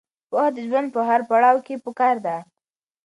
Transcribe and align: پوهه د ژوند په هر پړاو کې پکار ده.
پوهه 0.29 0.49
د 0.55 0.57
ژوند 0.67 0.87
په 0.95 1.01
هر 1.09 1.21
پړاو 1.29 1.59
کې 1.65 1.75
پکار 1.85 2.15
ده. 2.25 2.37